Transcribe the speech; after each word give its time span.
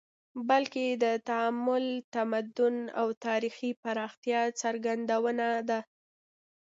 بلکې 0.49 0.85
د 1.03 1.05
تعامل، 1.27 1.85
تمدن 2.15 2.75
او 2.99 3.07
تاریخي 3.25 3.71
پراختیا 3.83 4.41
څرګندونه 4.61 5.47
ده 5.69 5.79